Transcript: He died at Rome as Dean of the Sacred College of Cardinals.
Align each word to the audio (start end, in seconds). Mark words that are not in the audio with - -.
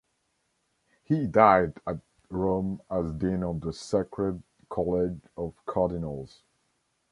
He 1.03 1.27
died 1.27 1.73
at 1.85 1.99
Rome 2.31 2.81
as 2.89 3.13
Dean 3.13 3.43
of 3.43 3.61
the 3.61 3.71
Sacred 3.71 4.41
College 4.67 5.19
of 5.37 5.53
Cardinals. 5.67 6.41